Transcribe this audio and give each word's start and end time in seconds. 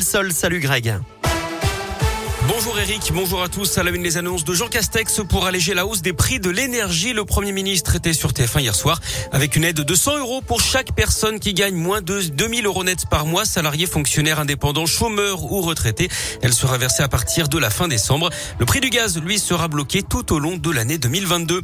Sol, 0.00 0.32
salut 0.32 0.58
Greg. 0.62 1.02
Bonjour 2.48 2.76
Eric, 2.76 3.12
bonjour 3.14 3.40
à 3.40 3.48
tous. 3.48 3.78
À 3.78 3.84
la 3.84 3.92
une 3.92 4.02
les 4.02 4.16
annonces 4.16 4.44
de 4.44 4.52
Jean 4.52 4.66
Castex 4.66 5.20
pour 5.28 5.46
alléger 5.46 5.74
la 5.74 5.86
hausse 5.86 6.02
des 6.02 6.12
prix 6.12 6.40
de 6.40 6.50
l'énergie. 6.50 7.12
Le 7.12 7.24
Premier 7.24 7.52
ministre 7.52 7.94
était 7.94 8.12
sur 8.12 8.32
TF1 8.32 8.60
hier 8.60 8.74
soir 8.74 9.00
avec 9.30 9.54
une 9.54 9.62
aide 9.62 9.82
de 9.82 9.94
100 9.94 10.18
euros 10.18 10.40
pour 10.40 10.60
chaque 10.60 10.92
personne 10.92 11.38
qui 11.38 11.54
gagne 11.54 11.76
moins 11.76 12.02
de 12.02 12.20
2000 12.20 12.66
euros 12.66 12.82
net 12.82 13.06
par 13.08 13.26
mois, 13.26 13.44
salariés, 13.44 13.86
fonctionnaires, 13.86 14.40
indépendants, 14.40 14.86
chômeurs 14.86 15.52
ou 15.52 15.60
retraités. 15.60 16.08
Elle 16.42 16.52
sera 16.52 16.78
versée 16.78 17.04
à 17.04 17.08
partir 17.08 17.48
de 17.48 17.58
la 17.58 17.70
fin 17.70 17.86
décembre. 17.86 18.28
Le 18.58 18.66
prix 18.66 18.80
du 18.80 18.90
gaz, 18.90 19.20
lui, 19.20 19.38
sera 19.38 19.68
bloqué 19.68 20.02
tout 20.02 20.32
au 20.32 20.40
long 20.40 20.56
de 20.56 20.70
l'année 20.70 20.98
2022. 20.98 21.62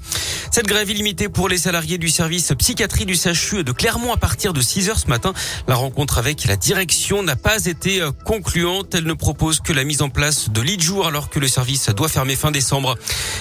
Cette 0.52 0.66
grève 0.66 0.88
illimitée 0.88 1.28
pour 1.28 1.48
les 1.48 1.58
salariés 1.58 1.98
du 1.98 2.08
service 2.08 2.52
psychiatrie 2.56 3.04
du 3.04 3.16
CHU 3.16 3.64
de 3.64 3.72
Clermont 3.72 4.12
à 4.12 4.16
partir 4.16 4.52
de 4.52 4.60
6 4.60 4.90
heures 4.90 4.98
ce 4.98 5.08
matin. 5.08 5.32
La 5.66 5.74
rencontre 5.74 6.18
avec 6.18 6.44
la 6.44 6.56
direction 6.56 7.24
n'a 7.24 7.36
pas 7.36 7.66
été 7.66 8.00
euh, 8.00 8.12
concluante. 8.24 8.94
Elle 8.94 9.04
ne 9.04 9.12
propose 9.12 9.58
que 9.58 9.72
la 9.72 9.82
mise 9.82 10.02
en 10.02 10.08
place 10.08 10.50
de 10.50 10.67
lits 10.68 10.76
de 10.76 11.06
alors 11.06 11.30
que 11.30 11.38
le 11.38 11.48
service 11.48 11.88
doit 11.88 12.08
fermer 12.08 12.36
fin 12.36 12.50
décembre. 12.50 12.96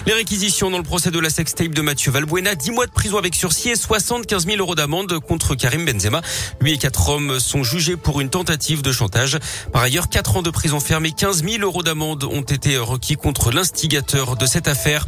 Les 0.06 0.14
réquisitions 0.14 0.72
dans 0.72 0.78
le 0.78 0.84
procès 0.84 1.12
de 1.12 1.20
la 1.20 1.30
sextape 1.30 1.74
de 1.74 1.82
Mathieu 1.82 2.10
Valbuena, 2.10 2.56
10 2.56 2.72
mois 2.72 2.86
de 2.86 2.92
prison 2.92 3.18
avec 3.18 3.36
sursis 3.36 3.70
et 3.70 3.76
75 3.76 4.46
000 4.46 4.60
euros 4.60 4.76
d'amende 4.76 5.20
contre 5.20 5.56
Karim 5.56 5.84
Benzema. 5.86 6.22
Lui 6.62 6.74
et 6.74 6.78
quatre 6.78 7.10
hommes 7.10 7.42
sont 7.42 7.64
jugés 7.64 7.98
pour 7.98 8.22
une 8.22 8.30
tentative 8.30 8.82
de 8.82 8.94
chantage. 8.94 9.40
Par 9.74 9.82
ailleurs, 9.82 10.08
4 10.08 10.38
ans 10.38 10.42
de 10.42 10.50
prison 10.50 10.80
ferme 10.80 11.06
et 11.06 11.12
15 11.12 11.44
000 11.44 11.64
euros 11.64 11.84
d'amende 11.84 12.24
ont 12.24 12.44
été 12.44 12.78
requis 12.78 13.16
contre 13.16 13.52
l'instigateur 13.52 14.38
de 14.38 14.46
cette 14.46 14.70
affaire. 14.70 15.06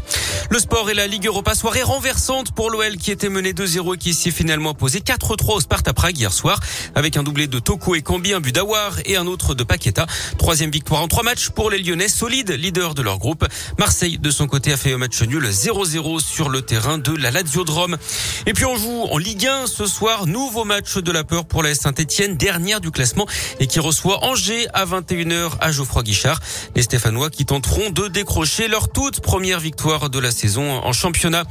Le 0.50 0.60
sport 0.60 0.90
et 0.90 0.96
la 0.96 1.08
Ligue 1.08 1.28
Europa, 1.28 1.56
soirée 1.56 1.84
renversante 1.84 2.52
pour 2.52 2.70
l'OL 2.70 2.98
qui 2.98 3.12
était 3.12 3.30
mené 3.30 3.54
2-0 3.54 3.96
et 3.96 3.98
qui 3.98 4.14
s'est 4.14 4.32
finalement 4.32 4.74
posé 4.74 5.00
4-3 5.00 5.56
au 5.56 5.62
Sparta 5.62 5.94
Prague 5.94 6.18
hier 6.18 6.34
soir 6.34 6.60
avec 6.96 7.16
un 7.16 7.24
doublé 7.24 7.48
de 7.48 7.60
Toko 7.60 7.96
et 7.96 8.02
Cambi, 8.02 8.34
un 8.34 8.42
but 8.42 8.54
d'Awar 8.54 8.98
et 9.06 9.16
un 9.16 9.26
autre 9.26 9.56
de 9.56 9.64
Paqueta. 9.64 10.06
Troisième 10.38 10.72
victoire 10.72 11.02
en 11.02 11.08
trois 11.08 11.24
matchs 11.24 11.50
pour 11.50 11.70
les 11.70 11.78
Lyonnais, 11.78 12.09
solide 12.10 12.52
leader 12.52 12.94
de 12.96 13.02
leur 13.02 13.18
groupe. 13.18 13.46
Marseille, 13.78 14.18
de 14.18 14.32
son 14.32 14.48
côté, 14.48 14.74
a 14.74 14.78
fait 14.78 14.94
un 14.94 14.98
match 14.98 15.22
nul 15.22 15.48
0-0 15.48 16.20
sur 16.20 16.50
le 16.50 16.62
terrain 16.62 16.98
de 16.98 17.16
la 17.16 17.32
Lazio 17.32 17.64
de 17.64 17.72
Rome. 17.72 17.98
Et 18.46 18.54
puis 18.54 18.66
on 18.66 18.76
joue 18.76 19.08
en 19.12 19.18
Ligue 19.18 19.48
1 19.48 19.68
ce 19.68 19.86
soir, 19.86 20.28
nouveau 20.28 20.66
match 20.66 20.98
de 20.98 21.12
la 21.12 21.24
peur 21.24 21.46
pour 21.46 21.64
la 21.64 21.74
Saint-Etienne, 21.76 22.36
dernière 22.36 22.82
du 22.82 22.92
classement 22.92 23.28
et 23.60 23.68
qui 23.68 23.80
reçoit 23.80 24.24
Angers 24.24 24.68
à 24.74 24.86
21h 24.86 25.52
à 25.62 25.72
Geoffroy 25.72 26.04
Guichard. 26.04 26.40
Les 26.76 26.82
Stéphanois 26.82 27.30
qui 27.30 27.46
tenteront 27.46 27.90
de 27.90 28.08
décrocher 28.08 28.68
leur 28.68 28.90
toute 28.90 29.22
première 29.22 29.60
victoire 29.60 30.10
de 30.10 30.20
la 30.20 30.32
saison 30.32 30.72
en 30.72 30.94
championnat. 30.94 31.44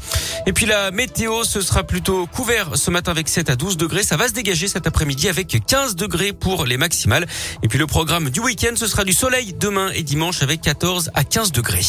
Et 0.47 0.53
puis 0.53 0.67
la 0.67 0.91
météo, 0.91 1.45
ce 1.45 1.61
sera 1.61 1.85
plutôt 1.85 2.27
couvert 2.27 2.77
ce 2.77 2.91
matin 2.91 3.11
avec 3.11 3.29
7 3.29 3.51
à 3.51 3.57
12 3.57 3.77
degrés. 3.77 4.03
Ça 4.03 4.17
va 4.17 4.29
se 4.29 4.33
dégager 4.33 4.69
cet 4.69 4.87
après-midi 4.87 5.29
avec 5.29 5.59
15 5.67 5.97
degrés 5.97 6.33
pour 6.33 6.65
les 6.65 6.77
maximales. 6.77 7.27
Et 7.63 7.69
puis 7.69 7.79
le 7.79 7.87
programme 7.87 8.31
du 8.31 8.41
week-end, 8.41 8.75
ce 8.77 8.87
sera 8.87 9.05
du 9.05 9.13
soleil 9.13 9.55
demain 9.59 9.91
et 9.95 10.03
dimanche 10.03 10.43
avec 10.49 10.63
14 10.63 11.11
à 11.13 11.25
15 11.25 11.53
degrés. 11.53 11.85